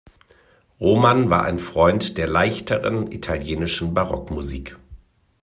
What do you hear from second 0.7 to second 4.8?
Roman war ein Freund der leichteren, italienischen Barockmusik.